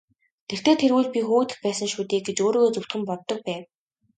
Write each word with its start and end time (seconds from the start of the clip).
Тэртэй 0.49 0.75
тэргүй 0.81 1.03
л 1.05 1.11
би 1.13 1.21
хөөгдөх 1.27 1.57
байсан 1.65 1.87
шүү 1.93 2.03
дээ 2.09 2.21
гэж 2.27 2.37
өөрийгөө 2.45 2.69
зөвтгөн 2.73 3.03
боддог 3.09 3.39
байв. 3.47 3.63